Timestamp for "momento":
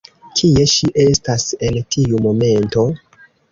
2.29-2.89